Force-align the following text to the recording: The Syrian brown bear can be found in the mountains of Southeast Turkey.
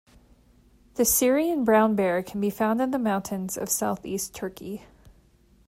The 0.95 1.05
Syrian 1.05 1.63
brown 1.63 1.93
bear 1.95 2.23
can 2.23 2.41
be 2.41 2.49
found 2.49 2.81
in 2.81 2.89
the 2.89 2.97
mountains 2.97 3.55
of 3.55 3.69
Southeast 3.69 4.33
Turkey. 4.33 4.81